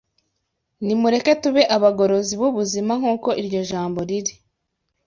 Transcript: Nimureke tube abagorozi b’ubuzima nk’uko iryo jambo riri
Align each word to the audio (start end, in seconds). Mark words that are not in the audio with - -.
Nimureke 0.85 1.33
tube 1.41 1.63
abagorozi 1.75 2.33
b’ubuzima 2.39 2.91
nk’uko 2.99 3.29
iryo 3.41 3.61
jambo 3.69 3.99
riri 4.09 4.33